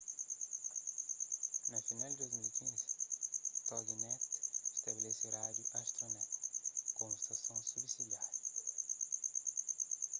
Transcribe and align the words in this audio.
na 1.69 1.79
final 1.87 2.11
di 2.19 2.25
2015 2.27 3.65
toginet 3.67 4.21
stabelese 4.79 5.27
rádiu 5.37 5.65
astronet 5.81 6.29
komu 6.97 7.15
stason 7.23 7.59
subsidiáriu 7.71 8.47